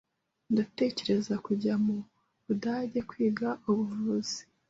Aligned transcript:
Ndatekereza 0.51 1.33
kujya 1.45 1.73
mu 1.85 1.97
Budage 2.45 2.99
kwiga 3.09 3.49
ubuvuzi. 3.69 4.39